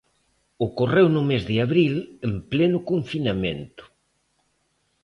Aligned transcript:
Ocorreu 0.67 1.07
no 1.15 1.21
mes 1.29 1.43
de 1.49 1.55
abril 1.65 1.93
en 2.27 2.33
pleno 2.51 2.79
confinamento. 2.89 3.83